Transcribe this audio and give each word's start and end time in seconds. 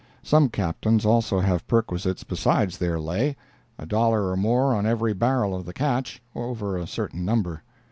Some 0.23 0.49
Captains 0.49 1.05
also 1.05 1.41
have 1.41 1.67
perquisites 1.67 2.23
besides 2.23 2.79
their 2.79 2.99
"lay"—a 2.99 3.85
dollar 3.85 4.31
or 4.31 4.35
more 4.35 4.73
on 4.73 4.87
every 4.87 5.13
barrel 5.13 5.53
of 5.53 5.63
the 5.63 5.73
"catch," 5.73 6.23
over 6.33 6.75
a 6.75 6.87
certain 6.87 7.23
number. 7.23 7.61